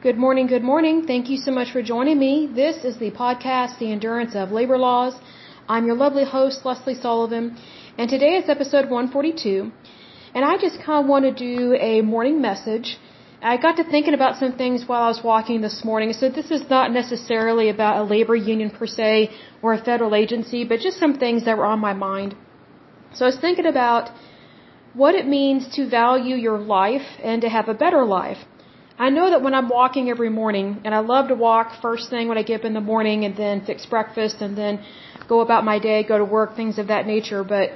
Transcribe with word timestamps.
Good 0.00 0.16
morning, 0.16 0.46
good 0.46 0.62
morning. 0.62 1.06
Thank 1.06 1.28
you 1.28 1.38
so 1.38 1.50
much 1.50 1.72
for 1.72 1.82
joining 1.82 2.20
me. 2.20 2.48
This 2.54 2.84
is 2.84 2.98
the 2.98 3.10
podcast, 3.10 3.80
The 3.80 3.90
Endurance 3.90 4.36
of 4.36 4.52
Labor 4.52 4.78
Laws. 4.78 5.14
I'm 5.68 5.86
your 5.86 5.96
lovely 5.96 6.24
host, 6.24 6.64
Lesley 6.64 6.94
Sullivan, 6.94 7.58
and 7.98 8.08
today 8.08 8.36
is 8.36 8.48
episode 8.48 8.84
142. 8.88 9.72
And 10.36 10.44
I 10.44 10.56
just 10.56 10.76
kind 10.84 11.02
of 11.02 11.08
want 11.08 11.24
to 11.24 11.32
do 11.32 11.74
a 11.74 12.02
morning 12.02 12.40
message. 12.40 12.96
I 13.42 13.56
got 13.56 13.76
to 13.78 13.82
thinking 13.82 14.14
about 14.14 14.36
some 14.36 14.52
things 14.52 14.84
while 14.86 15.02
I 15.02 15.08
was 15.08 15.20
walking 15.24 15.62
this 15.62 15.84
morning. 15.84 16.12
So 16.12 16.28
this 16.28 16.52
is 16.52 16.70
not 16.70 16.92
necessarily 16.92 17.68
about 17.68 17.96
a 17.96 18.04
labor 18.04 18.36
union 18.36 18.70
per 18.70 18.86
se 18.86 19.32
or 19.62 19.72
a 19.72 19.82
federal 19.82 20.14
agency, 20.14 20.62
but 20.62 20.78
just 20.78 21.00
some 21.00 21.14
things 21.14 21.44
that 21.44 21.58
were 21.58 21.66
on 21.66 21.80
my 21.80 21.92
mind. 21.92 22.36
So 23.14 23.24
I 23.24 23.30
was 23.30 23.40
thinking 23.40 23.66
about 23.66 24.12
what 24.94 25.16
it 25.16 25.26
means 25.26 25.66
to 25.74 25.88
value 25.88 26.36
your 26.36 26.58
life 26.58 27.08
and 27.20 27.42
to 27.42 27.48
have 27.48 27.68
a 27.68 27.74
better 27.74 28.04
life. 28.04 28.38
I 28.98 29.10
know 29.10 29.30
that 29.30 29.42
when 29.42 29.54
I'm 29.54 29.68
walking 29.68 30.10
every 30.10 30.28
morning, 30.28 30.80
and 30.84 30.92
I 30.92 30.98
love 30.98 31.28
to 31.28 31.36
walk 31.36 31.80
first 31.80 32.10
thing 32.10 32.26
when 32.26 32.36
I 32.36 32.42
get 32.42 32.60
up 32.60 32.64
in 32.64 32.74
the 32.74 32.80
morning 32.80 33.24
and 33.24 33.36
then 33.36 33.64
fix 33.64 33.86
breakfast 33.86 34.38
and 34.40 34.58
then 34.58 34.80
go 35.28 35.40
about 35.40 35.64
my 35.64 35.78
day, 35.78 36.02
go 36.02 36.18
to 36.18 36.24
work, 36.24 36.56
things 36.56 36.78
of 36.78 36.88
that 36.88 37.06
nature, 37.06 37.44
but 37.44 37.70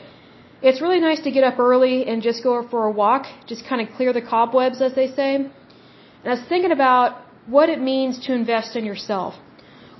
it's 0.62 0.80
really 0.80 0.98
nice 1.00 1.20
to 1.22 1.30
get 1.30 1.44
up 1.44 1.60
early 1.60 2.06
and 2.06 2.22
just 2.22 2.42
go 2.42 2.66
for 2.68 2.86
a 2.86 2.90
walk, 2.90 3.26
just 3.46 3.64
kind 3.68 3.80
of 3.80 3.94
clear 3.96 4.12
the 4.12 4.22
cobwebs, 4.22 4.82
as 4.82 4.94
they 4.96 5.08
say. 5.18 5.36
And 5.36 6.26
I 6.26 6.34
was 6.34 6.44
thinking 6.48 6.72
about 6.72 7.16
what 7.46 7.68
it 7.68 7.80
means 7.80 8.18
to 8.26 8.32
invest 8.32 8.74
in 8.74 8.84
yourself. 8.84 9.34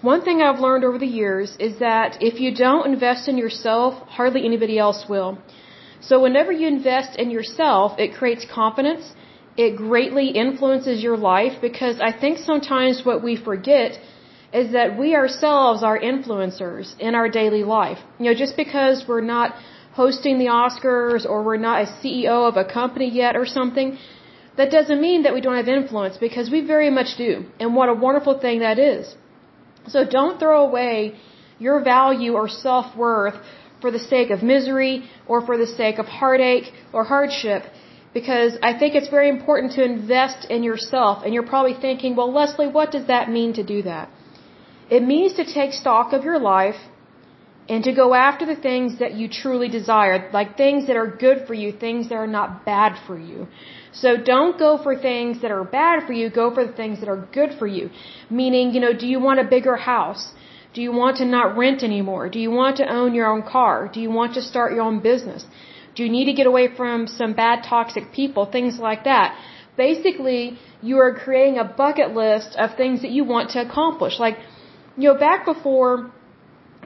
One 0.00 0.22
thing 0.22 0.42
I've 0.42 0.58
learned 0.58 0.84
over 0.84 0.98
the 0.98 1.14
years 1.22 1.56
is 1.60 1.78
that 1.78 2.18
if 2.20 2.40
you 2.40 2.52
don't 2.52 2.92
invest 2.92 3.28
in 3.28 3.38
yourself, 3.38 3.94
hardly 4.08 4.44
anybody 4.44 4.76
else 4.76 5.04
will. 5.08 5.38
So 6.00 6.20
whenever 6.20 6.50
you 6.50 6.66
invest 6.66 7.16
in 7.16 7.30
yourself, 7.30 7.98
it 8.00 8.14
creates 8.14 8.44
confidence 8.44 9.12
it 9.56 9.76
greatly 9.76 10.28
influences 10.28 11.02
your 11.02 11.16
life 11.16 11.60
because 11.60 12.00
I 12.00 12.12
think 12.12 12.38
sometimes 12.38 13.02
what 13.04 13.22
we 13.22 13.36
forget 13.36 13.98
is 14.52 14.72
that 14.72 14.98
we 14.98 15.14
ourselves 15.14 15.82
are 15.82 15.98
influencers 15.98 16.98
in 16.98 17.14
our 17.14 17.28
daily 17.28 17.64
life. 17.64 17.98
You 18.18 18.26
know, 18.26 18.34
just 18.34 18.56
because 18.56 19.04
we're 19.08 19.28
not 19.36 19.54
hosting 19.92 20.38
the 20.38 20.46
Oscars 20.46 21.26
or 21.26 21.42
we're 21.42 21.64
not 21.70 21.82
a 21.82 21.86
CEO 22.00 22.48
of 22.48 22.56
a 22.56 22.64
company 22.64 23.10
yet 23.10 23.36
or 23.36 23.46
something, 23.46 23.98
that 24.56 24.70
doesn't 24.70 25.00
mean 25.00 25.22
that 25.22 25.32
we 25.32 25.40
don't 25.40 25.56
have 25.56 25.68
influence 25.68 26.16
because 26.18 26.50
we 26.50 26.60
very 26.60 26.90
much 26.90 27.16
do. 27.16 27.44
And 27.58 27.74
what 27.74 27.88
a 27.88 27.94
wonderful 27.94 28.38
thing 28.38 28.60
that 28.60 28.78
is. 28.78 29.14
So 29.88 30.04
don't 30.04 30.38
throw 30.38 30.64
away 30.64 31.14
your 31.58 31.82
value 31.82 32.32
or 32.34 32.48
self-worth 32.48 33.36
for 33.80 33.90
the 33.90 33.98
sake 33.98 34.30
of 34.30 34.42
misery 34.42 35.04
or 35.26 35.44
for 35.44 35.56
the 35.56 35.66
sake 35.66 35.98
of 35.98 36.06
heartache 36.06 36.72
or 36.92 37.04
hardship 37.04 37.64
because 38.14 38.58
I 38.62 38.78
think 38.78 38.94
it's 38.94 39.08
very 39.08 39.28
important 39.28 39.72
to 39.72 39.82
invest 39.84 40.46
in 40.50 40.62
yourself. 40.62 41.22
And 41.24 41.32
you're 41.34 41.50
probably 41.54 41.74
thinking, 41.74 42.14
well, 42.16 42.32
Lesley, 42.32 42.68
what 42.68 42.90
does 42.90 43.06
that 43.06 43.30
mean 43.30 43.52
to 43.54 43.62
do 43.62 43.82
that? 43.82 44.10
It 44.90 45.02
means 45.02 45.34
to 45.34 45.44
take 45.44 45.72
stock 45.72 46.12
of 46.12 46.24
your 46.24 46.38
life 46.38 46.80
and 47.68 47.84
to 47.84 47.92
go 47.92 48.12
after 48.12 48.44
the 48.44 48.56
things 48.56 48.98
that 48.98 49.14
you 49.14 49.28
truly 49.28 49.68
desire, 49.68 50.30
like 50.32 50.56
things 50.56 50.86
that 50.88 50.96
are 50.96 51.06
good 51.06 51.46
for 51.46 51.54
you, 51.54 51.72
things 51.72 52.08
that 52.08 52.16
are 52.16 52.26
not 52.26 52.64
bad 52.66 52.98
for 53.06 53.16
you. 53.18 53.46
So 53.92 54.16
don't 54.16 54.58
go 54.58 54.70
for 54.82 54.96
things 54.96 55.40
that 55.42 55.50
are 55.50 55.64
bad 55.64 56.06
for 56.06 56.12
you, 56.12 56.28
go 56.28 56.52
for 56.54 56.66
the 56.66 56.72
things 56.72 57.00
that 57.00 57.08
are 57.08 57.28
good 57.32 57.52
for 57.58 57.66
you. 57.66 57.90
Meaning, 58.28 58.74
you 58.74 58.80
know, 58.80 58.92
do 58.92 59.06
you 59.06 59.20
want 59.20 59.38
a 59.40 59.44
bigger 59.44 59.76
house? 59.76 60.32
Do 60.74 60.82
you 60.82 60.92
want 60.92 61.18
to 61.18 61.24
not 61.24 61.56
rent 61.56 61.82
anymore? 61.82 62.28
Do 62.28 62.40
you 62.40 62.50
want 62.50 62.78
to 62.78 62.86
own 62.98 63.14
your 63.14 63.28
own 63.32 63.42
car? 63.42 63.88
Do 63.92 64.00
you 64.00 64.10
want 64.10 64.34
to 64.34 64.42
start 64.42 64.72
your 64.72 64.82
own 64.82 65.00
business? 65.00 65.44
Do 65.94 66.04
you 66.04 66.10
need 66.10 66.26
to 66.26 66.32
get 66.32 66.46
away 66.46 66.66
from 66.74 67.06
some 67.06 67.32
bad 67.34 67.64
toxic 67.64 68.12
people? 68.12 68.46
Things 68.46 68.78
like 68.78 69.04
that. 69.04 69.36
Basically, 69.76 70.58
you 70.82 70.98
are 70.98 71.14
creating 71.14 71.58
a 71.58 71.64
bucket 71.64 72.14
list 72.14 72.56
of 72.56 72.76
things 72.76 73.02
that 73.02 73.10
you 73.10 73.24
want 73.24 73.50
to 73.50 73.60
accomplish. 73.66 74.18
Like, 74.18 74.38
you 74.96 75.08
know, 75.08 75.18
back 75.18 75.44
before 75.44 76.10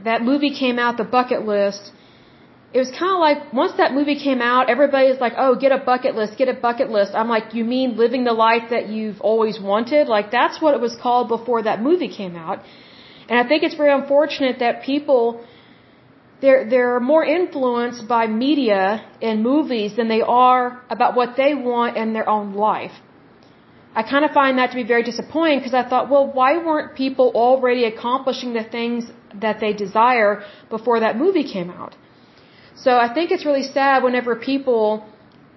that 0.04 0.22
movie 0.22 0.54
came 0.62 0.78
out, 0.78 0.96
The 0.96 1.04
Bucket 1.04 1.44
List, 1.46 1.92
it 2.76 2.80
was 2.84 2.90
kind 2.90 3.12
of 3.16 3.20
like 3.26 3.52
once 3.52 3.72
that 3.80 3.94
movie 3.98 4.18
came 4.22 4.42
out, 4.42 4.68
everybody's 4.68 5.20
like, 5.24 5.34
"Oh, 5.44 5.54
get 5.64 5.72
a 5.72 5.78
bucket 5.90 6.14
list, 6.14 6.36
get 6.36 6.48
a 6.48 6.58
bucket 6.66 6.90
list." 6.96 7.14
I'm 7.14 7.28
like, 7.28 7.54
"You 7.54 7.64
mean 7.64 7.96
living 7.96 8.24
the 8.24 8.36
life 8.46 8.66
that 8.74 8.88
you've 8.94 9.20
always 9.30 9.58
wanted?" 9.58 10.08
Like 10.08 10.30
that's 10.30 10.60
what 10.60 10.74
it 10.74 10.80
was 10.86 10.94
called 11.04 11.28
before 11.28 11.62
that 11.68 11.80
movie 11.88 12.08
came 12.08 12.36
out. 12.36 12.58
And 13.28 13.38
I 13.42 13.44
think 13.48 13.62
it's 13.62 13.78
very 13.82 13.92
unfortunate 14.00 14.58
that 14.64 14.82
people 14.82 15.40
they're 16.40 16.68
they're 16.68 17.00
more 17.00 17.24
influenced 17.24 18.06
by 18.08 18.26
media 18.26 19.04
and 19.22 19.42
movies 19.42 19.96
than 19.96 20.08
they 20.08 20.22
are 20.22 20.82
about 20.90 21.16
what 21.16 21.36
they 21.36 21.54
want 21.54 21.96
in 21.96 22.12
their 22.12 22.28
own 22.28 22.54
life. 22.54 22.92
I 23.94 24.02
kind 24.02 24.24
of 24.26 24.32
find 24.32 24.58
that 24.58 24.70
to 24.72 24.76
be 24.76 24.86
very 24.94 25.02
disappointing 25.02 25.58
because 25.60 25.72
I 25.82 25.84
thought, 25.88 26.10
well, 26.10 26.26
why 26.38 26.50
weren't 26.66 26.94
people 26.94 27.32
already 27.34 27.84
accomplishing 27.84 28.52
the 28.52 28.62
things 28.62 29.10
that 29.40 29.58
they 29.60 29.72
desire 29.72 30.42
before 30.68 31.00
that 31.00 31.16
movie 31.16 31.44
came 31.50 31.70
out? 31.70 31.94
So 32.74 32.90
I 33.06 33.08
think 33.14 33.30
it's 33.30 33.46
really 33.46 33.62
sad 33.62 34.02
whenever 34.02 34.36
people 34.36 35.06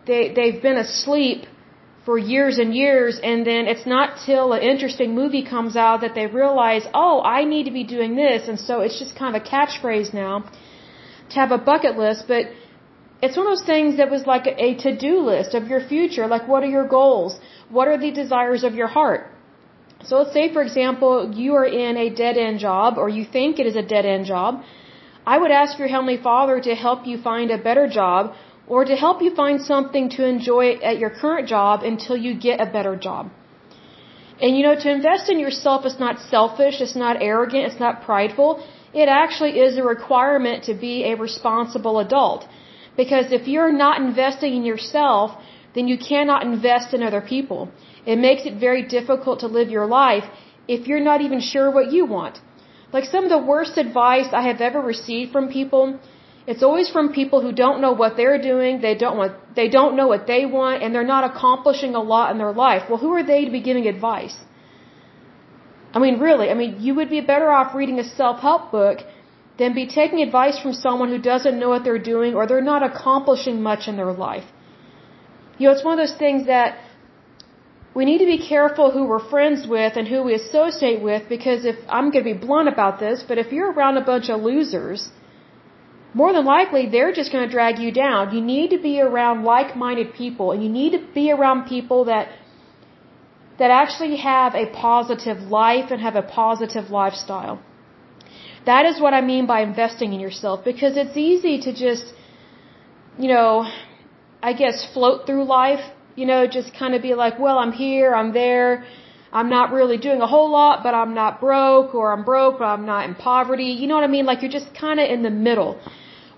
they 0.08 0.22
they've 0.38 0.62
been 0.62 0.78
asleep 0.78 1.46
for 2.06 2.18
years 2.18 2.58
and 2.58 2.74
years 2.74 3.20
and 3.22 3.46
then 3.46 3.68
it's 3.72 3.86
not 3.86 4.08
till 4.26 4.54
an 4.54 4.62
interesting 4.62 5.14
movie 5.14 5.44
comes 5.44 5.76
out 5.76 6.00
that 6.06 6.16
they 6.16 6.28
realize, 6.42 6.88
"Oh, 6.94 7.22
I 7.38 7.44
need 7.44 7.66
to 7.66 7.76
be 7.82 7.84
doing 7.84 8.16
this." 8.16 8.48
And 8.48 8.58
so 8.68 8.80
it's 8.86 8.98
just 9.04 9.16
kind 9.22 9.36
of 9.36 9.42
a 9.42 9.46
catchphrase 9.54 10.14
now 10.14 10.36
to 11.30 11.36
have 11.42 11.52
a 11.52 11.58
bucket 11.58 11.98
list, 11.98 12.26
but 12.28 12.46
it's 13.22 13.36
one 13.38 13.46
of 13.48 13.52
those 13.54 13.66
things 13.66 13.98
that 13.98 14.10
was 14.10 14.26
like 14.26 14.48
a 14.48 14.76
to-do 14.84 15.20
list 15.20 15.54
of 15.54 15.68
your 15.68 15.82
future. 15.94 16.28
Like, 16.28 16.48
what 16.48 16.64
are 16.64 16.74
your 16.78 16.88
goals? 16.88 17.40
What 17.70 17.88
are 17.88 17.98
the 17.98 18.12
desires 18.12 18.64
of 18.64 18.74
your 18.76 18.88
heart? 18.88 19.28
So 20.04 20.18
let's 20.20 20.34
say, 20.34 20.54
for 20.54 20.62
example, 20.62 21.32
you 21.36 21.56
are 21.56 21.66
in 21.66 21.98
a 21.98 22.10
dead-end 22.10 22.60
job 22.60 22.98
or 22.98 23.10
you 23.10 23.26
think 23.26 23.60
it 23.60 23.68
is 23.68 23.76
a 23.76 23.82
dead-end 23.82 24.26
job. 24.26 24.64
I 25.26 25.38
would 25.38 25.52
ask 25.52 25.78
your 25.78 25.90
Heavenly 25.90 26.18
Father 26.18 26.62
to 26.62 26.76
help 26.76 27.06
you 27.06 27.22
find 27.22 27.52
a 27.52 27.58
better 27.58 27.88
job 27.88 28.34
or 28.68 28.86
to 28.86 28.96
help 28.96 29.22
you 29.22 29.36
find 29.36 29.62
something 29.62 30.10
to 30.12 30.26
enjoy 30.26 30.66
at 30.92 31.00
your 31.00 31.10
current 31.10 31.50
job 31.50 31.84
until 31.84 32.16
you 32.16 32.34
get 32.40 32.62
a 32.62 32.66
better 32.66 32.96
job. 32.96 33.30
And 34.42 34.56
you 34.56 34.64
know, 34.64 34.76
to 34.76 34.90
invest 34.90 35.30
in 35.30 35.40
yourself 35.40 35.86
is 35.86 36.00
not 36.00 36.20
selfish, 36.34 36.80
it's 36.80 36.96
not 36.96 37.22
arrogant, 37.22 37.66
it's 37.70 37.80
not 37.80 38.04
prideful. 38.04 38.64
It 38.94 39.08
actually 39.08 39.60
is 39.60 39.78
a 39.78 39.84
requirement 39.84 40.64
to 40.66 40.74
be 40.74 41.04
a 41.06 41.16
responsible 41.16 42.00
adult. 42.00 42.48
Because 42.98 43.32
if 43.32 43.48
you're 43.48 43.72
not 43.72 44.02
investing 44.02 44.56
in 44.56 44.64
yourself, 44.66 45.32
then 45.76 45.88
you 45.88 45.98
cannot 45.98 46.44
invest 46.44 46.94
in 46.94 47.04
other 47.04 47.22
people. 47.22 47.70
It 48.06 48.18
makes 48.18 48.46
it 48.46 48.60
very 48.60 48.84
difficult 48.84 49.40
to 49.42 49.48
live 49.48 49.70
your 49.70 49.86
life 49.86 50.26
if 50.68 50.88
you're 50.88 51.08
not 51.12 51.22
even 51.22 51.40
sure 51.40 51.70
what 51.72 51.92
you 51.92 52.06
want. 52.06 52.40
Like 52.92 53.06
some 53.06 53.24
of 53.26 53.30
the 53.30 53.46
worst 53.52 53.78
advice 53.78 54.30
I 54.34 54.42
have 54.48 54.62
ever 54.62 54.82
received 54.82 55.32
from 55.32 55.50
people, 55.50 56.00
it's 56.48 56.64
always 56.64 56.90
from 56.90 57.14
people 57.14 57.42
who 57.42 57.52
don't 57.52 57.82
know 57.82 57.92
what 57.92 58.18
they're 58.18 58.42
doing, 58.42 58.82
they 58.82 58.96
don't 58.96 59.18
want, 59.18 59.34
they 59.56 59.70
don't 59.70 59.96
know 59.96 60.08
what 60.08 60.26
they 60.26 60.46
want, 60.46 60.82
and 60.82 60.94
they're 60.94 61.12
not 61.16 61.30
accomplishing 61.30 61.94
a 61.94 62.02
lot 62.02 62.32
in 62.32 62.40
their 62.40 62.52
life. 62.52 62.90
Well, 62.90 62.98
who 62.98 63.14
are 63.14 63.24
they 63.32 63.46
to 63.46 63.52
be 63.52 63.62
giving 63.62 63.88
advice? 63.88 64.36
I 65.94 66.00
mean, 66.00 66.20
really, 66.20 66.50
I 66.50 66.54
mean, 66.54 66.76
you 66.80 66.94
would 66.96 67.10
be 67.10 67.22
better 67.22 67.50
off 67.50 67.74
reading 67.74 68.00
a 68.00 68.04
self-help 68.04 68.72
book 68.72 69.00
than 69.58 69.74
be 69.74 69.88
taking 69.88 70.22
advice 70.22 70.58
from 70.60 70.74
someone 70.74 71.10
who 71.10 71.22
doesn't 71.34 71.60
know 71.60 71.70
what 71.70 71.84
they're 71.84 72.06
doing 72.14 72.36
or 72.36 72.46
they're 72.48 72.70
not 72.74 72.84
accomplishing 72.90 73.62
much 73.62 73.88
in 73.88 73.96
their 73.98 74.14
life. 74.14 74.46
You 75.58 75.68
know, 75.68 75.74
it's 75.74 75.84
one 75.84 76.00
of 76.00 76.02
those 76.04 76.18
things 76.18 76.48
that 76.48 76.78
we 77.94 78.06
need 78.06 78.20
to 78.20 78.30
be 78.36 78.40
careful 78.48 78.92
who 78.92 79.04
we're 79.12 79.28
friends 79.36 79.68
with 79.68 79.98
and 79.98 80.08
who 80.08 80.24
we 80.24 80.34
associate 80.34 81.02
with 81.02 81.28
because 81.28 81.66
if, 81.66 81.78
I'm 81.90 82.12
going 82.12 82.24
to 82.24 82.34
be 82.34 82.40
blunt 82.48 82.70
about 82.70 83.00
this, 83.00 83.26
but 83.28 83.38
if 83.38 83.52
you're 83.52 83.72
around 83.72 83.98
a 83.98 84.06
bunch 84.12 84.30
of 84.30 84.42
losers, 84.42 85.10
more 86.14 86.32
than 86.34 86.46
likely 86.46 86.88
they're 86.90 87.12
just 87.12 87.32
going 87.32 87.46
to 87.48 87.52
drag 87.52 87.80
you 87.80 87.92
down. 87.92 88.34
You 88.36 88.42
need 88.42 88.70
to 88.70 88.80
be 88.90 89.02
around 89.02 89.44
like-minded 89.44 90.14
people 90.14 90.52
and 90.54 90.64
you 90.64 90.70
need 90.70 90.92
to 90.98 91.02
be 91.14 91.32
around 91.32 91.68
people 91.68 92.06
that 92.06 92.30
that 93.60 93.72
actually 93.72 94.16
have 94.18 94.56
a 94.56 94.66
positive 94.68 95.40
life 95.62 95.92
and 95.92 96.02
have 96.02 96.16
a 96.16 96.22
positive 96.22 96.90
lifestyle. 96.90 97.62
That 98.66 98.86
is 98.86 99.00
what 99.02 99.14
I 99.14 99.22
mean 99.22 99.46
by 99.46 99.62
investing 99.62 100.14
in 100.14 100.20
yourself 100.20 100.64
because 100.64 100.96
it's 100.96 101.18
easy 101.18 101.60
to 101.66 101.74
just, 101.74 102.14
you 103.18 103.28
know, 103.34 103.70
I 104.42 104.54
guess 104.54 104.88
float 104.94 105.26
through 105.26 105.46
life, 105.46 105.84
you 106.16 106.26
know, 106.26 106.48
just 106.48 106.74
kind 106.74 106.94
of 106.96 107.02
be 107.02 107.14
like, 107.16 107.40
well, 107.40 107.58
I'm 107.58 107.72
here, 107.72 108.14
I'm 108.14 108.32
there, 108.34 108.86
I'm 109.32 109.50
not 109.50 109.72
really 109.72 109.98
doing 109.98 110.22
a 110.22 110.28
whole 110.28 110.50
lot, 110.52 110.84
but 110.84 110.94
I'm 110.94 111.14
not 111.14 111.40
broke, 111.40 111.94
or 111.94 112.12
I'm 112.14 112.24
broke, 112.24 112.60
but 112.60 112.66
I'm 112.66 112.86
not 112.86 113.08
in 113.08 113.16
poverty. 113.16 113.72
You 113.80 113.88
know 113.88 113.96
what 113.96 114.04
I 114.04 114.14
mean? 114.18 114.26
Like 114.26 114.42
you're 114.42 114.58
just 114.60 114.74
kind 114.74 115.00
of 115.00 115.10
in 115.10 115.22
the 115.24 115.30
middle. 115.30 115.80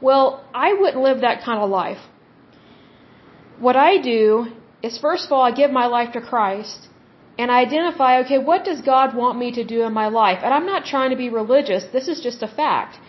Well, 0.01 0.43
I 0.53 0.73
wouldn't 0.73 1.03
live 1.03 1.21
that 1.21 1.43
kind 1.43 1.59
of 1.61 1.69
life. 1.69 2.01
What 3.59 3.75
I 3.75 4.01
do 4.01 4.47
is 4.81 4.97
first 4.97 5.25
of 5.25 5.31
all, 5.31 5.43
I 5.43 5.51
give 5.51 5.71
my 5.71 5.85
life 5.85 6.13
to 6.13 6.21
Christ 6.21 6.87
and 7.41 7.49
identify, 7.63 8.11
okay, 8.23 8.39
what 8.49 8.61
does 8.69 8.81
God 8.93 9.15
want 9.21 9.35
me 9.43 9.49
to 9.59 9.63
do 9.73 9.79
in 9.87 9.93
my 10.01 10.07
life? 10.21 10.39
And 10.45 10.53
I'm 10.57 10.67
not 10.73 10.85
trying 10.93 11.11
to 11.13 11.19
be 11.23 11.29
religious. 11.41 11.83
This 11.97 12.07
is 12.13 12.19
just 12.27 12.43
a 12.47 12.51
fact. 12.61 12.99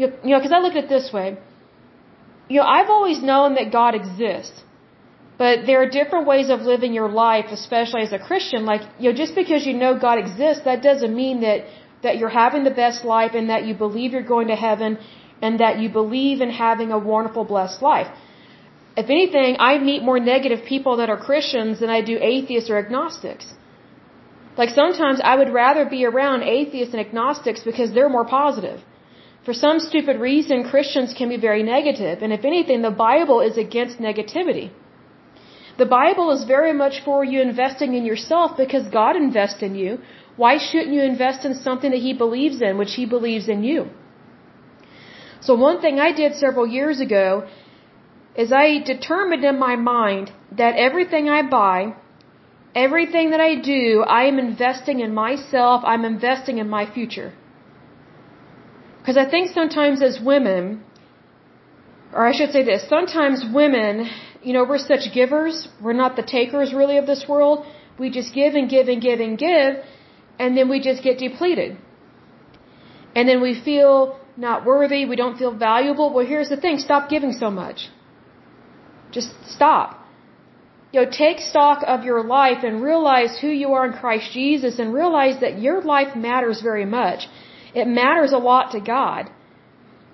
You, 0.00 0.06
you 0.24 0.30
know, 0.32 0.38
because 0.40 0.54
I 0.58 0.60
look 0.64 0.76
at 0.80 0.84
it 0.84 0.90
this 0.96 1.08
way. 1.16 1.28
You 2.48 2.58
know, 2.60 2.66
I've 2.76 2.90
always 2.96 3.22
known 3.30 3.54
that 3.58 3.72
God 3.80 3.94
exists. 4.00 4.64
But 5.42 5.66
there 5.68 5.78
are 5.82 5.88
different 6.00 6.26
ways 6.32 6.50
of 6.54 6.60
living 6.72 6.92
your 7.00 7.08
life, 7.08 7.46
especially 7.60 8.02
as 8.08 8.12
a 8.18 8.20
Christian. 8.28 8.66
Like, 8.72 8.82
you 8.98 9.06
know, 9.10 9.16
just 9.22 9.34
because 9.40 9.66
you 9.68 9.74
know 9.84 9.92
God 10.08 10.18
exists, 10.24 10.62
that 10.70 10.82
doesn't 10.82 11.14
mean 11.22 11.40
that, 11.46 11.64
that 12.04 12.18
you're 12.18 12.36
having 12.44 12.64
the 12.64 12.76
best 12.84 13.04
life 13.16 13.32
and 13.34 13.50
that 13.50 13.64
you 13.68 13.74
believe 13.86 14.12
you're 14.12 14.30
going 14.36 14.48
to 14.54 14.58
heaven 14.68 14.98
and 15.42 15.60
that 15.64 15.78
you 15.80 15.88
believe 16.00 16.40
in 16.40 16.50
having 16.50 16.92
a 16.92 16.98
wonderful, 16.98 17.44
blessed 17.44 17.82
life. 17.82 18.08
If 18.96 19.10
anything, 19.10 19.56
I 19.58 19.78
meet 19.78 20.02
more 20.02 20.20
negative 20.20 20.64
people 20.64 20.96
that 20.98 21.10
are 21.10 21.16
Christians 21.28 21.80
than 21.80 21.90
I 21.90 22.00
do 22.00 22.16
atheists 22.20 22.70
or 22.70 22.78
agnostics. 22.78 23.46
Like 24.56 24.70
sometimes 24.70 25.20
I 25.32 25.34
would 25.36 25.52
rather 25.52 25.84
be 25.84 26.04
around 26.04 26.42
atheists 26.42 26.94
and 26.94 27.04
agnostics 27.06 27.64
because 27.64 27.92
they're 27.92 28.08
more 28.18 28.24
positive. 28.24 28.80
For 29.44 29.52
some 29.52 29.80
stupid 29.80 30.20
reason, 30.20 30.68
Christians 30.70 31.12
can 31.12 31.28
be 31.28 31.36
very 31.36 31.62
negative, 31.62 32.22
and 32.22 32.32
if 32.32 32.44
anything, 32.44 32.82
the 32.82 32.96
Bible 33.08 33.40
is 33.40 33.58
against 33.58 33.98
negativity. 33.98 34.70
The 35.76 35.86
Bible 35.86 36.30
is 36.30 36.44
very 36.44 36.72
much 36.72 37.02
for 37.04 37.24
you 37.24 37.42
investing 37.42 37.94
in 37.94 38.04
yourself 38.04 38.56
because 38.56 38.86
God 39.00 39.16
invests 39.16 39.62
in 39.62 39.74
you. 39.74 39.98
Why 40.36 40.56
shouldn't 40.58 40.94
you 40.94 41.02
invest 41.02 41.44
in 41.44 41.54
something 41.54 41.90
that 41.90 42.00
He 42.08 42.12
believes 42.12 42.62
in, 42.62 42.78
which 42.78 42.94
He 42.94 43.06
believes 43.06 43.48
in 43.48 43.64
you? 43.64 43.90
So 45.40 45.54
one 45.54 45.80
thing 45.80 46.00
I 46.00 46.12
did 46.12 46.36
several 46.36 46.66
years 46.66 47.00
ago 47.00 47.46
is 48.36 48.52
I 48.52 48.78
determined 48.78 49.44
in 49.44 49.58
my 49.58 49.76
mind 49.76 50.32
that 50.52 50.76
everything 50.76 51.28
I 51.28 51.42
buy, 51.42 51.94
everything 52.74 53.30
that 53.30 53.40
I 53.40 53.54
do, 53.60 54.02
I 54.02 54.24
am 54.24 54.38
investing 54.38 55.00
in 55.00 55.14
myself, 55.14 55.82
I'm 55.84 56.04
investing 56.04 56.58
in 56.58 56.68
my 56.68 56.84
future. 56.96 57.32
Because 58.98 59.16
I 59.16 59.28
think 59.30 59.50
sometimes 59.50 60.02
as 60.02 60.18
women, 60.20 60.82
or 62.12 62.26
I 62.26 62.32
should 62.32 62.52
say 62.52 62.64
this, 62.64 62.88
sometimes 62.88 63.44
women 63.52 64.08
you 64.44 64.52
know, 64.52 64.64
we're 64.64 64.84
such 64.92 65.04
givers. 65.12 65.68
We're 65.80 66.00
not 66.04 66.16
the 66.16 66.22
takers 66.22 66.74
really 66.74 66.98
of 66.98 67.06
this 67.06 67.24
world. 67.28 67.66
We 67.98 68.10
just 68.10 68.34
give 68.34 68.54
and 68.54 68.68
give 68.68 68.88
and 68.88 69.00
give 69.00 69.20
and 69.20 69.38
give, 69.38 69.72
and 70.38 70.56
then 70.56 70.68
we 70.68 70.80
just 70.80 71.02
get 71.02 71.18
depleted. 71.18 71.78
And 73.16 73.28
then 73.28 73.40
we 73.40 73.52
feel 73.68 74.18
not 74.36 74.66
worthy. 74.66 75.04
We 75.06 75.16
don't 75.16 75.38
feel 75.38 75.52
valuable. 75.52 76.12
Well, 76.12 76.26
here's 76.26 76.50
the 76.50 76.56
thing. 76.56 76.78
Stop 76.78 77.08
giving 77.08 77.32
so 77.32 77.50
much. 77.50 77.88
Just 79.18 79.30
stop. 79.56 79.88
You 80.92 81.00
know, 81.00 81.10
take 81.24 81.38
stock 81.52 81.78
of 81.94 82.04
your 82.08 82.22
life 82.38 82.60
and 82.66 82.82
realize 82.90 83.32
who 83.42 83.52
you 83.62 83.68
are 83.76 83.84
in 83.88 83.94
Christ 84.02 84.26
Jesus 84.40 84.78
and 84.80 84.94
realize 85.02 85.36
that 85.44 85.54
your 85.66 85.78
life 85.94 86.12
matters 86.28 86.60
very 86.70 86.86
much. 86.98 87.20
It 87.80 87.86
matters 88.02 88.32
a 88.32 88.42
lot 88.50 88.66
to 88.74 88.80
God. 88.96 89.30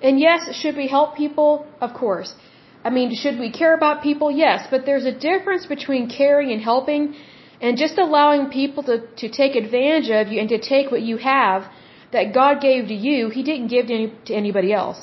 And 0.07 0.19
yes, 0.27 0.41
should 0.61 0.77
we 0.83 0.87
help 0.97 1.17
people? 1.17 1.67
Of 1.87 1.91
course. 2.03 2.31
I 2.83 2.91
mean, 2.97 3.09
should 3.23 3.39
we 3.39 3.51
care 3.61 3.75
about 3.81 4.03
people? 4.03 4.31
Yes, 4.31 4.67
but 4.71 4.87
there's 4.87 5.05
a 5.05 5.17
difference 5.29 5.67
between 5.67 6.09
caring 6.09 6.51
and 6.55 6.63
helping 6.63 7.15
and 7.61 7.77
just 7.77 7.99
allowing 7.99 8.49
people 8.49 8.83
to, 8.85 8.97
to 9.23 9.29
take 9.29 9.55
advantage 9.55 10.09
of 10.19 10.33
you 10.33 10.41
and 10.41 10.49
to 10.49 10.59
take 10.59 10.91
what 10.91 11.03
you 11.03 11.19
have 11.19 11.71
that 12.13 12.33
God 12.35 12.61
gave 12.61 12.89
to 12.89 12.95
you, 12.95 13.29
He 13.29 13.43
didn't 13.43 13.69
give 13.69 13.87
to, 13.87 13.95
any, 13.95 14.13
to 14.27 14.35
anybody 14.35 14.73
else. 14.73 15.01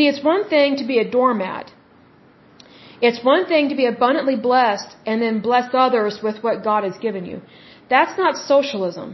See, 0.00 0.08
it's 0.08 0.24
one 0.24 0.44
thing 0.48 0.76
to 0.80 0.84
be 0.90 0.98
a 0.98 1.06
doormat. 1.16 1.70
It's 3.06 3.22
one 3.22 3.44
thing 3.50 3.68
to 3.68 3.74
be 3.80 3.84
abundantly 3.84 4.36
blessed 4.36 4.96
and 5.04 5.20
then 5.24 5.40
bless 5.48 5.74
others 5.74 6.14
with 6.26 6.36
what 6.44 6.62
God 6.68 6.84
has 6.84 6.96
given 7.06 7.26
you. 7.30 7.42
That's 7.90 8.16
not 8.16 8.38
socialism. 8.38 9.08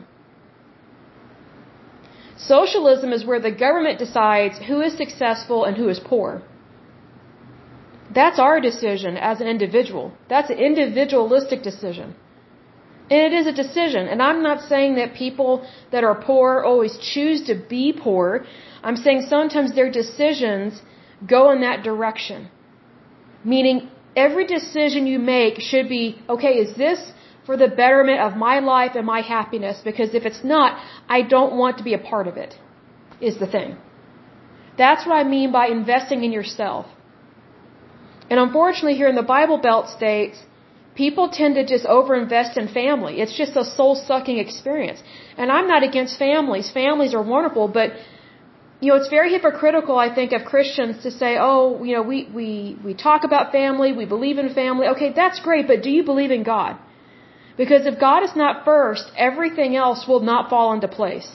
Socialism 2.37 3.13
is 3.17 3.25
where 3.25 3.41
the 3.41 3.51
government 3.65 3.99
decides 3.99 4.61
who 4.69 4.81
is 4.81 4.97
successful 4.97 5.65
and 5.65 5.77
who 5.77 5.89
is 5.89 5.99
poor. 6.13 6.29
That's 8.21 8.39
our 8.39 8.61
decision 8.61 9.17
as 9.17 9.41
an 9.41 9.49
individual. 9.49 10.13
That's 10.29 10.51
an 10.51 10.61
individualistic 10.71 11.65
decision. 11.65 12.15
It 13.09 13.33
is 13.33 13.47
a 13.47 13.53
decision. 13.53 14.09
And 14.09 14.21
I'm 14.21 14.43
not 14.43 14.63
saying 14.69 14.97
that 14.97 15.15
people 15.15 15.67
that 15.93 16.03
are 16.03 16.15
poor 16.15 16.63
always 16.63 16.97
choose 16.99 17.43
to 17.47 17.55
be 17.55 17.93
poor. 17.93 18.45
I'm 18.83 18.97
saying 18.97 19.27
sometimes 19.29 19.75
their 19.75 19.91
decisions 19.91 20.83
go 21.27 21.51
in 21.53 21.61
that 21.61 21.83
direction. 21.85 22.49
Meaning 23.45 23.89
every 24.17 24.47
decision 24.47 25.07
you 25.07 25.19
make 25.19 25.61
should 25.61 25.89
be, 25.89 26.21
okay, 26.29 26.55
is 26.65 26.77
this 26.77 27.13
for 27.45 27.57
the 27.57 27.69
betterment 27.69 28.21
of 28.21 28.37
my 28.37 28.59
life 28.59 28.93
and 28.97 29.07
my 29.07 29.21
happiness 29.21 29.81
because 29.85 30.15
if 30.15 30.25
it's 30.25 30.43
not, 30.43 30.83
I 31.09 31.23
don't 31.23 31.57
want 31.57 31.79
to 31.79 31.85
be 31.85 31.95
a 31.95 31.99
part 31.99 32.27
of 32.27 32.37
it, 32.37 32.59
is 33.21 33.39
the 33.39 33.47
thing. 33.47 33.77
That's 34.77 35.07
what 35.07 35.15
I 35.15 35.25
mean 35.25 35.53
by 35.53 35.69
investing 35.69 36.25
in 36.25 36.33
yourself. 36.33 36.87
And 38.29 38.41
unfortunately, 38.41 38.95
here 38.95 39.09
in 39.09 39.15
the 39.15 39.23
Bible 39.23 39.59
Belt 39.59 39.89
states, 39.89 40.43
people 40.97 41.29
tend 41.41 41.55
to 41.57 41.65
just 41.75 41.85
overinvest 41.85 42.57
in 42.57 42.69
family. 42.69 43.15
It's 43.23 43.37
just 43.37 43.55
a 43.57 43.65
soul 43.65 43.95
sucking 43.95 44.39
experience. 44.39 45.01
And 45.37 45.53
I'm 45.57 45.69
not 45.69 45.83
against 45.83 46.19
families. 46.19 46.71
Families 46.71 47.15
are 47.15 47.23
wonderful, 47.23 47.69
but 47.69 47.91
you 48.81 48.89
know, 48.89 48.97
it's 49.01 49.09
very 49.09 49.31
hypocritical, 49.33 49.97
I 49.99 50.15
think, 50.15 50.33
of 50.33 50.45
Christians 50.45 51.03
to 51.05 51.11
say, 51.11 51.39
oh, 51.41 51.83
you 51.85 51.95
know, 51.97 52.03
we, 52.03 52.19
we, 52.39 52.77
we 52.85 52.93
talk 52.95 53.25
about 53.25 53.53
family, 53.53 53.93
we 53.93 54.05
believe 54.05 54.39
in 54.39 54.53
family. 54.53 54.87
Okay, 54.89 55.13
that's 55.15 55.41
great, 55.41 55.67
but 55.67 55.83
do 55.83 55.91
you 55.91 56.05
believe 56.05 56.31
in 56.31 56.43
God? 56.43 56.77
Because 57.57 57.87
if 57.87 57.99
God 57.99 58.23
is 58.23 58.37
not 58.37 58.65
first, 58.67 59.05
everything 59.17 59.77
else 59.77 60.07
will 60.07 60.21
not 60.21 60.51
fall 60.51 60.75
into 60.75 60.89
place. 60.89 61.29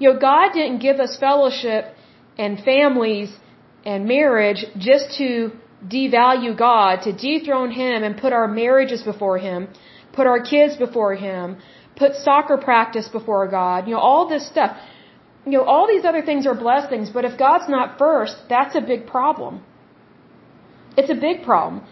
You 0.00 0.12
know, 0.12 0.18
God 0.18 0.52
didn't 0.54 0.80
give 0.80 0.98
us 0.98 1.16
fellowship 1.18 1.94
and 2.36 2.62
families 2.64 3.30
and 3.84 4.06
marriage 4.06 4.64
just 4.76 5.16
to 5.18 5.52
devalue 5.84 6.56
God, 6.56 7.02
to 7.02 7.12
dethrone 7.12 7.70
Him 7.70 8.02
and 8.02 8.16
put 8.16 8.32
our 8.32 8.48
marriages 8.48 9.02
before 9.02 9.38
Him, 9.38 9.68
put 10.12 10.26
our 10.26 10.42
kids 10.42 10.76
before 10.76 11.14
Him, 11.14 11.58
put 11.96 12.14
soccer 12.14 12.56
practice 12.56 13.08
before 13.08 13.46
God, 13.48 13.86
you 13.86 13.94
know, 13.94 14.00
all 14.00 14.28
this 14.28 14.46
stuff. 14.46 14.76
You 15.44 15.52
know, 15.52 15.64
all 15.64 15.86
these 15.86 16.04
other 16.04 16.22
things 16.22 16.46
are 16.46 16.54
blessings, 16.54 17.10
but 17.10 17.24
if 17.24 17.38
God's 17.38 17.68
not 17.68 17.98
first, 17.98 18.36
that's 18.48 18.74
a 18.74 18.80
big 18.80 19.06
problem. 19.06 19.62
It's 20.96 21.10
a 21.10 21.14
big 21.14 21.44
problem. 21.44 21.84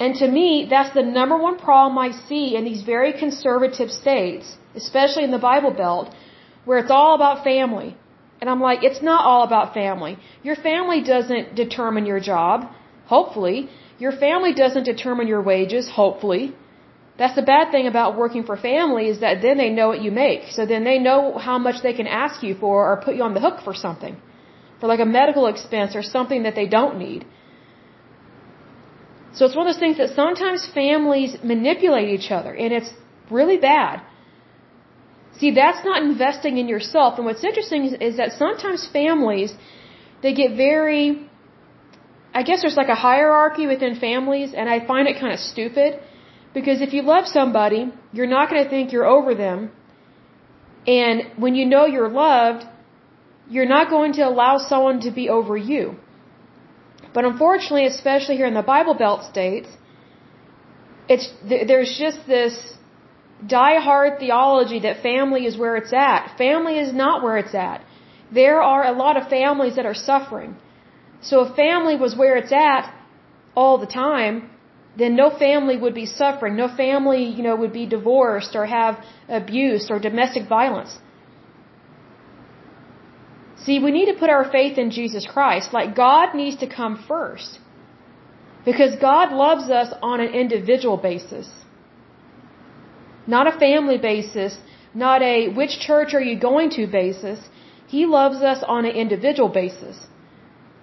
And 0.00 0.14
to 0.16 0.26
me, 0.26 0.66
that's 0.68 0.92
the 0.94 1.02
number 1.02 1.36
one 1.36 1.58
problem 1.58 1.98
I 1.98 2.10
see 2.28 2.56
in 2.56 2.64
these 2.64 2.82
very 2.82 3.12
conservative 3.12 3.90
states, 3.90 4.56
especially 4.74 5.24
in 5.24 5.30
the 5.30 5.44
Bible 5.50 5.72
Belt, 5.72 6.12
where 6.64 6.78
it's 6.78 6.90
all 6.90 7.14
about 7.14 7.44
family. 7.44 7.96
And 8.40 8.48
I'm 8.48 8.60
like, 8.60 8.82
it's 8.82 9.02
not 9.02 9.24
all 9.24 9.42
about 9.44 9.74
family. 9.74 10.18
Your 10.42 10.56
family 10.56 11.02
doesn't 11.02 11.54
determine 11.54 12.06
your 12.06 12.20
job, 12.20 12.70
hopefully. 13.14 13.58
Your 14.04 14.14
family 14.24 14.52
doesn't 14.62 14.86
determine 14.92 15.26
your 15.34 15.42
wages, 15.52 15.84
hopefully. 16.00 16.44
That's 17.20 17.36
the 17.40 17.46
bad 17.54 17.66
thing 17.74 17.86
about 17.92 18.16
working 18.22 18.44
for 18.48 18.56
family 18.72 19.04
is 19.12 19.18
that 19.24 19.42
then 19.46 19.56
they 19.62 19.70
know 19.78 19.88
what 19.92 20.02
you 20.06 20.12
make. 20.24 20.42
So 20.56 20.64
then 20.72 20.84
they 20.90 20.98
know 21.08 21.20
how 21.46 21.56
much 21.66 21.82
they 21.86 21.94
can 22.00 22.08
ask 22.24 22.42
you 22.48 22.54
for 22.62 22.76
or 22.88 22.94
put 23.06 23.14
you 23.16 23.24
on 23.28 23.34
the 23.38 23.44
hook 23.46 23.58
for 23.66 23.74
something. 23.86 24.14
For 24.80 24.86
like 24.92 25.02
a 25.06 25.10
medical 25.20 25.46
expense 25.54 25.94
or 26.00 26.04
something 26.16 26.44
that 26.46 26.54
they 26.60 26.68
don't 26.78 26.96
need. 27.06 27.26
So 29.34 29.40
it's 29.46 29.56
one 29.56 29.66
of 29.66 29.72
those 29.72 29.82
things 29.84 29.98
that 30.02 30.10
sometimes 30.22 30.60
families 30.82 31.36
manipulate 31.54 32.08
each 32.16 32.30
other, 32.38 32.52
and 32.62 32.72
it's 32.78 32.90
really 33.38 33.58
bad. 33.72 34.02
See, 35.40 35.50
that's 35.62 35.84
not 35.90 36.02
investing 36.02 36.56
in 36.62 36.66
yourself. 36.74 37.18
And 37.18 37.26
what's 37.28 37.44
interesting 37.50 37.84
is, 37.88 37.92
is 38.08 38.16
that 38.20 38.32
sometimes 38.44 38.88
families, 39.00 39.54
they 40.22 40.32
get 40.40 40.56
very, 40.56 41.29
I 42.40 42.42
guess 42.48 42.62
there's 42.62 42.80
like 42.82 42.92
a 42.98 43.00
hierarchy 43.08 43.66
within 43.72 43.94
families, 44.08 44.50
and 44.58 44.66
I 44.74 44.76
find 44.90 45.04
it 45.10 45.16
kind 45.22 45.32
of 45.36 45.40
stupid. 45.52 45.90
Because 46.56 46.78
if 46.86 46.92
you 46.96 47.02
love 47.14 47.26
somebody, 47.38 47.82
you're 48.14 48.32
not 48.36 48.44
going 48.50 48.62
to 48.64 48.70
think 48.74 48.92
you're 48.94 49.10
over 49.16 49.34
them. 49.46 49.58
And 51.00 51.16
when 51.42 51.54
you 51.58 51.64
know 51.72 51.84
you're 51.94 52.12
loved, 52.26 52.62
you're 53.54 53.70
not 53.76 53.90
going 53.96 54.14
to 54.14 54.22
allow 54.30 54.54
someone 54.70 55.00
to 55.06 55.10
be 55.18 55.26
over 55.38 55.56
you. 55.72 55.82
But 57.14 57.24
unfortunately, 57.30 57.86
especially 57.86 58.36
here 58.40 58.50
in 58.52 58.58
the 58.62 58.68
Bible 58.74 58.96
Belt 59.02 59.20
states, 59.32 59.68
it's 61.12 61.28
there's 61.70 61.92
just 62.04 62.18
this 62.36 62.54
die-hard 63.58 64.18
theology 64.24 64.80
that 64.86 65.02
family 65.10 65.42
is 65.50 65.54
where 65.62 65.76
it's 65.80 65.92
at. 65.92 66.22
Family 66.38 66.76
is 66.84 66.90
not 67.04 67.22
where 67.24 67.38
it's 67.42 67.54
at. 67.54 67.78
There 68.40 68.60
are 68.72 68.82
a 68.92 68.94
lot 69.04 69.14
of 69.20 69.28
families 69.38 69.76
that 69.76 69.86
are 69.92 69.98
suffering. 70.10 70.52
So 71.22 71.42
if 71.44 71.54
family 71.54 71.96
was 71.96 72.16
where 72.16 72.36
it's 72.36 72.52
at 72.52 72.94
all 73.54 73.78
the 73.78 73.86
time, 73.86 74.50
then 74.96 75.16
no 75.16 75.30
family 75.30 75.76
would 75.76 75.94
be 75.94 76.06
suffering. 76.06 76.56
No 76.56 76.68
family, 76.68 77.24
you 77.24 77.42
know, 77.42 77.56
would 77.56 77.72
be 77.72 77.86
divorced 77.86 78.56
or 78.56 78.66
have 78.66 79.04
abuse 79.28 79.90
or 79.90 79.98
domestic 79.98 80.48
violence. 80.48 80.98
See, 83.64 83.78
we 83.78 83.90
need 83.90 84.06
to 84.12 84.18
put 84.18 84.30
our 84.30 84.50
faith 84.50 84.78
in 84.78 84.90
Jesus 84.90 85.26
Christ. 85.26 85.72
Like, 85.72 85.94
God 85.94 86.34
needs 86.34 86.56
to 86.64 86.66
come 86.66 87.04
first. 87.06 87.58
Because 88.64 88.96
God 88.96 89.32
loves 89.32 89.70
us 89.70 89.92
on 90.02 90.20
an 90.20 90.32
individual 90.34 90.96
basis. 90.96 91.48
Not 93.26 93.46
a 93.46 93.58
family 93.58 93.98
basis, 93.98 94.58
not 94.94 95.22
a 95.22 95.48
which 95.48 95.78
church 95.78 96.14
are 96.14 96.20
you 96.30 96.38
going 96.38 96.70
to 96.70 96.86
basis. 96.86 97.38
He 97.86 98.06
loves 98.06 98.42
us 98.42 98.62
on 98.66 98.84
an 98.84 98.94
individual 99.04 99.48
basis. 99.48 99.96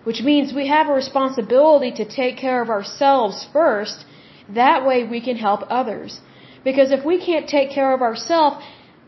Which 0.04 0.22
means 0.22 0.54
we 0.54 0.68
have 0.68 0.88
a 0.90 0.94
responsibility 0.94 1.92
to 1.92 2.06
take 2.06 2.38
care 2.38 2.62
of 2.62 2.70
ourselves 2.70 3.48
first. 3.52 4.06
That 4.54 4.86
way 4.86 5.04
we 5.04 5.22
can 5.22 5.38
help 5.38 5.62
others. 5.70 6.20
Because 6.64 6.92
if 6.92 7.04
we 7.06 7.18
can't 7.26 7.48
take 7.48 7.70
care 7.72 7.94
of 7.94 8.02
ourselves, 8.02 8.58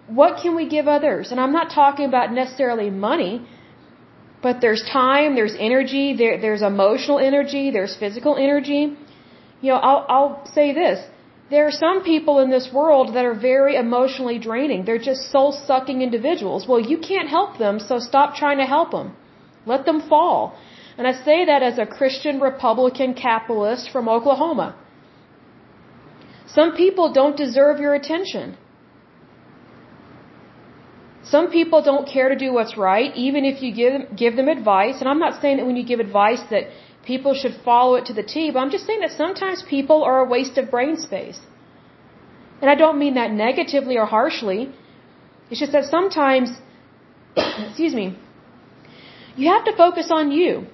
what 0.07 0.41
can 0.41 0.55
we 0.55 0.67
give 0.67 0.87
others? 0.87 1.31
And 1.31 1.39
I'm 1.39 1.53
not 1.53 1.69
talking 1.71 2.05
about 2.05 2.33
necessarily 2.33 2.89
money, 2.89 3.45
but 4.41 4.61
there's 4.61 4.83
time, 4.91 5.35
there's 5.35 5.55
energy, 5.59 6.15
there, 6.15 6.39
there's 6.41 6.61
emotional 6.61 7.19
energy, 7.19 7.71
there's 7.71 7.95
physical 7.95 8.35
energy. 8.35 8.81
You 9.61 9.69
know, 9.71 9.79
I'll, 9.89 10.05
I'll 10.09 10.45
say 10.57 10.73
this. 10.73 10.99
There 11.49 11.65
are 11.65 11.71
some 11.71 12.03
people 12.03 12.39
in 12.39 12.49
this 12.51 12.69
world 12.71 13.15
that 13.15 13.25
are 13.25 13.33
very 13.33 13.75
emotionally 13.75 14.37
draining. 14.37 14.85
They're 14.85 15.05
just 15.11 15.31
soul 15.31 15.51
sucking 15.51 16.01
individuals. 16.01 16.67
Well, 16.67 16.79
you 16.79 16.97
can't 16.99 17.27
help 17.27 17.57
them, 17.57 17.79
so 17.79 17.99
stop 17.99 18.35
trying 18.35 18.59
to 18.59 18.65
help 18.65 18.91
them. 18.91 19.15
Let 19.65 19.85
them 19.85 19.99
fall. 20.07 20.55
And 20.99 21.07
I 21.07 21.13
say 21.25 21.45
that 21.49 21.63
as 21.63 21.77
a 21.79 21.85
Christian 21.97 22.41
Republican 22.41 23.11
capitalist 23.13 23.89
from 23.89 24.09
Oklahoma. 24.15 24.67
Some 26.55 26.71
people 26.75 27.13
don't 27.19 27.37
deserve 27.43 27.79
your 27.83 27.93
attention. 27.99 28.57
Some 31.33 31.45
people 31.51 31.81
don't 31.89 32.05
care 32.15 32.27
to 32.33 32.35
do 32.35 32.51
what's 32.51 32.75
right, 32.75 33.15
even 33.15 33.45
if 33.45 33.61
you 33.63 33.69
give, 33.73 33.93
give 34.23 34.35
them 34.35 34.49
advice. 34.49 34.95
And 34.99 35.07
I'm 35.11 35.19
not 35.19 35.39
saying 35.41 35.57
that 35.57 35.65
when 35.65 35.77
you 35.81 35.85
give 35.91 36.01
advice 36.01 36.41
that 36.49 36.63
people 37.05 37.33
should 37.33 37.55
follow 37.63 37.95
it 37.99 38.05
to 38.07 38.13
the 38.13 38.25
T, 38.33 38.51
but 38.51 38.59
I'm 38.59 38.71
just 38.77 38.85
saying 38.85 38.99
that 39.05 39.11
sometimes 39.11 39.63
people 39.75 40.03
are 40.03 40.19
a 40.19 40.27
waste 40.35 40.57
of 40.57 40.69
brain 40.69 40.97
space. 40.97 41.39
And 42.61 42.69
I 42.69 42.75
don't 42.75 42.99
mean 42.99 43.13
that 43.13 43.31
negatively 43.31 43.97
or 43.97 44.05
harshly. 44.05 44.61
It's 45.49 45.61
just 45.61 45.71
that 45.71 45.85
sometimes, 45.85 46.51
excuse 47.37 47.95
me, 48.01 48.17
you 49.37 49.47
have 49.53 49.63
to 49.63 49.73
focus 49.77 50.09
on 50.11 50.33
you. 50.33 50.67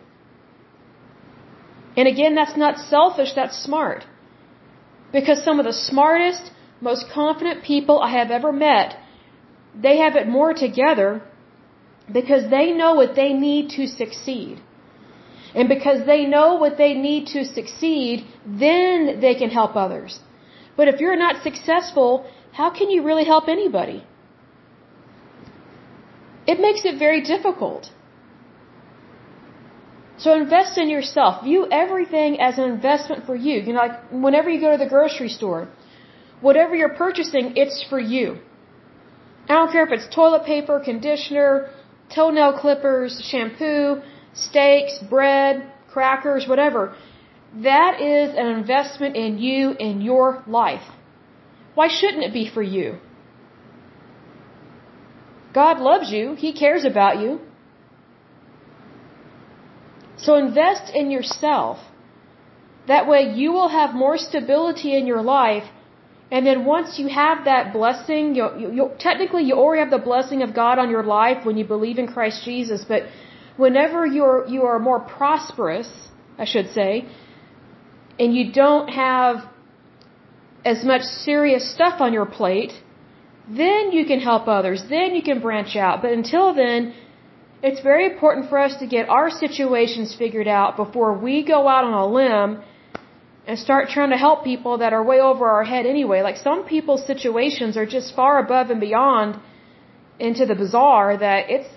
And 1.98 2.08
again, 2.08 2.36
that's 2.36 2.58
not 2.58 2.78
selfish, 2.78 3.34
that's 3.34 3.58
smart. 3.58 4.06
Because 5.12 5.44
some 5.44 5.60
of 5.60 5.66
the 5.66 5.74
smartest, 5.74 6.52
most 6.82 7.06
confident 7.10 7.64
people 7.64 8.02
I 8.02 8.12
have 8.20 8.32
ever 8.32 8.52
met, 8.52 8.98
they 9.86 9.98
have 9.98 10.16
it 10.16 10.28
more 10.28 10.54
together 10.54 11.22
because 12.12 12.50
they 12.50 12.72
know 12.72 12.94
what 12.96 13.16
they 13.16 13.32
need 13.34 13.70
to 13.78 13.88
succeed. 13.88 14.62
And 15.54 15.70
because 15.70 16.06
they 16.06 16.26
know 16.26 16.56
what 16.56 16.78
they 16.78 16.94
need 16.94 17.28
to 17.28 17.46
succeed, 17.46 18.26
then 18.46 19.20
they 19.22 19.36
can 19.36 19.50
help 19.50 19.76
others. 19.76 20.20
But 20.76 20.90
if 20.90 21.00
you're 21.00 21.16
not 21.16 21.44
successful, 21.44 22.26
how 22.52 22.70
can 22.70 22.90
you 22.90 23.04
really 23.04 23.24
help 23.24 23.48
anybody? 23.48 24.06
It 26.46 26.60
makes 26.60 26.84
it 26.86 27.00
very 27.00 27.22
difficult. 27.22 27.90
So 30.18 30.34
invest 30.34 30.78
in 30.78 30.90
yourself. 30.90 31.44
View 31.44 31.68
everything 31.70 32.40
as 32.40 32.58
an 32.58 32.66
investment 32.66 33.26
for 33.26 33.36
you. 33.36 33.60
You 33.60 33.74
know, 33.74 33.80
like 33.80 34.12
whenever 34.12 34.50
you 34.50 34.60
go 34.62 34.72
to 34.72 34.78
the 34.78 34.90
grocery 34.90 35.30
store, 35.30 35.68
whatever 36.42 36.76
you're 36.76 36.96
purchasing, 37.06 37.54
it's 37.56 37.84
for 37.90 38.00
you. 38.00 38.38
I 39.50 39.54
don't 39.56 39.72
care 39.72 39.86
if 39.86 39.92
it's 39.92 40.08
toilet 40.14 40.46
paper, 40.46 40.80
conditioner, 40.80 41.70
toenail 42.14 42.54
clippers, 42.60 43.22
shampoo, 43.30 44.02
steaks, 44.34 45.00
bread, 45.10 45.72
crackers, 45.90 46.48
whatever. 46.48 46.96
That 47.64 48.02
is 48.02 48.34
an 48.36 48.48
investment 48.48 49.16
in 49.16 49.38
you, 49.38 49.76
in 49.80 50.02
your 50.02 50.44
life. 50.48 50.88
Why 51.76 51.88
shouldn't 51.88 52.24
it 52.24 52.34
be 52.34 52.50
for 52.50 52.62
you? 52.62 52.98
God 55.54 55.80
loves 55.80 56.10
you. 56.12 56.36
He 56.36 56.52
cares 56.54 56.84
about 56.86 57.20
you. 57.20 57.40
So 60.18 60.36
invest 60.36 60.94
in 60.94 61.12
yourself. 61.12 61.80
That 62.88 63.08
way 63.08 63.34
you 63.34 63.52
will 63.52 63.70
have 63.70 63.94
more 63.94 64.18
stability 64.18 64.96
in 64.96 65.08
your 65.08 65.22
life. 65.22 65.64
And 66.32 66.46
then 66.46 66.66
once 66.66 66.98
you 66.98 67.08
have 67.08 67.46
that 67.46 67.74
blessing, 67.74 68.36
you, 68.36 68.46
you, 68.60 68.92
technically 69.00 69.44
you 69.44 69.56
already 69.56 69.82
have 69.82 69.92
the 69.92 70.06
blessing 70.12 70.42
of 70.42 70.54
God 70.54 70.80
on 70.80 70.90
your 70.90 71.04
life 71.04 71.46
when 71.46 71.58
you 71.58 71.66
believe 71.66 71.98
in 71.98 72.08
Christ 72.08 72.44
Jesus. 72.44 72.84
But 72.84 73.04
whenever 73.58 74.06
you're, 74.06 74.48
you 74.48 74.64
are 74.64 74.80
more 74.80 75.00
prosperous, 75.00 75.90
I 76.38 76.46
should 76.46 76.70
say, 76.72 77.08
and 78.20 78.36
you 78.36 78.52
don't 78.52 78.88
have 78.90 79.46
as 80.64 80.84
much 80.84 81.04
serious 81.04 81.72
stuff 81.74 82.02
on 82.02 82.12
your 82.12 82.26
plate, 82.26 82.74
then 83.48 83.92
you 83.92 84.06
can 84.06 84.20
help 84.20 84.48
others. 84.48 84.84
Then 84.90 85.14
you 85.14 85.22
can 85.22 85.40
branch 85.40 85.76
out. 85.76 86.02
But 86.02 86.12
until 86.12 86.54
then, 86.54 86.94
it's 87.68 87.82
very 87.82 88.06
important 88.12 88.48
for 88.52 88.58
us 88.66 88.74
to 88.82 88.86
get 88.96 89.10
our 89.10 89.30
situations 89.44 90.16
figured 90.24 90.48
out 90.48 90.72
before 90.84 91.12
we 91.26 91.36
go 91.54 91.60
out 91.68 91.84
on 91.90 91.96
a 92.06 92.08
limb 92.20 92.52
and 93.48 93.58
start 93.68 93.90
trying 93.96 94.12
to 94.16 94.20
help 94.26 94.44
people 94.44 94.74
that 94.84 94.94
are 94.94 95.04
way 95.04 95.20
over 95.30 95.46
our 95.56 95.64
head 95.64 95.86
anyway. 95.94 96.22
Like 96.22 96.38
some 96.38 96.60
people's 96.74 97.04
situations 97.12 97.76
are 97.76 97.88
just 97.98 98.16
far 98.20 98.34
above 98.46 98.70
and 98.70 98.80
beyond 98.80 99.40
into 100.20 100.46
the 100.46 100.58
bizarre 100.64 101.18
that 101.18 101.50
it's 101.56 101.72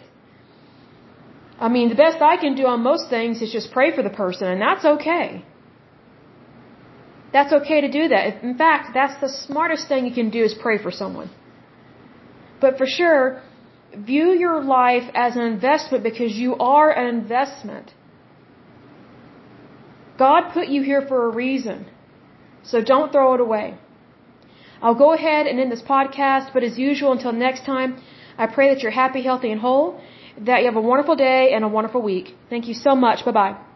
I 1.67 1.69
mean, 1.69 1.89
the 1.89 2.01
best 2.07 2.19
I 2.23 2.37
can 2.37 2.55
do 2.55 2.67
on 2.73 2.83
most 2.83 3.11
things 3.11 3.43
is 3.43 3.51
just 3.51 3.73
pray 3.73 3.89
for 3.97 4.03
the 4.09 4.15
person, 4.23 4.47
and 4.47 4.61
that's 4.63 4.85
okay. 4.85 5.45
That's 7.33 7.53
okay 7.53 7.81
to 7.81 7.91
do 7.91 8.05
that. 8.13 8.45
In 8.45 8.57
fact, 8.57 8.91
that's 8.95 9.21
the 9.21 9.29
smartest 9.29 9.89
thing 9.89 10.07
you 10.07 10.15
can 10.15 10.31
do 10.31 10.45
is 10.45 10.55
pray 10.55 10.79
for 10.85 10.93
someone. 10.93 11.31
But 12.61 12.79
for 12.79 12.87
sure, 12.87 13.43
View 13.97 14.33
your 14.33 14.63
life 14.63 15.11
as 15.15 15.37
an 15.37 15.43
investment 15.43 16.05
because 16.05 16.33
you 16.33 16.57
are 16.57 16.91
an 16.91 17.07
investment. 17.15 17.95
God 20.19 20.51
put 20.53 20.69
you 20.69 20.83
here 20.83 21.03
for 21.07 21.27
a 21.27 21.31
reason. 21.35 21.87
So 22.65 22.83
don't 22.83 23.13
throw 23.13 23.35
it 23.35 23.41
away. 23.41 23.79
I'll 24.83 24.95
go 24.95 25.13
ahead 25.13 25.47
and 25.47 25.59
end 25.59 25.73
this 25.73 25.83
podcast, 25.83 26.53
but 26.53 26.63
as 26.63 26.79
usual, 26.79 27.13
until 27.13 27.33
next 27.33 27.65
time, 27.65 28.01
I 28.37 28.47
pray 28.47 28.73
that 28.73 28.83
you're 28.83 28.93
happy, 28.93 29.23
healthy, 29.23 29.51
and 29.51 29.61
whole, 29.61 30.01
that 30.39 30.61
you 30.61 30.67
have 30.67 30.77
a 30.77 30.81
wonderful 30.81 31.17
day 31.17 31.53
and 31.53 31.65
a 31.65 31.69
wonderful 31.69 32.03
week. 32.03 32.37
Thank 32.51 32.69
you 32.69 32.75
so 32.75 32.95
much. 32.95 33.25
Bye 33.25 33.33
bye. 33.33 33.68